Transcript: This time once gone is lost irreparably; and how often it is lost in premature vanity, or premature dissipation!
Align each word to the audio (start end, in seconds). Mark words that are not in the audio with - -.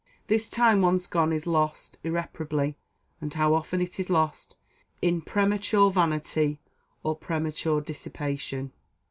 This 0.25 0.49
time 0.49 0.81
once 0.81 1.05
gone 1.05 1.31
is 1.31 1.45
lost 1.45 1.99
irreparably; 2.03 2.75
and 3.21 3.31
how 3.31 3.53
often 3.53 3.81
it 3.81 3.99
is 3.99 4.09
lost 4.09 4.55
in 4.99 5.21
premature 5.21 5.91
vanity, 5.91 6.59
or 7.03 7.15
premature 7.15 7.81
dissipation! 7.81 8.71